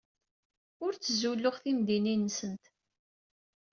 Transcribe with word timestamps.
Ur 0.83 0.91
ttzuluɣ 0.95 1.55
timeddidin-nsent. 1.63 2.63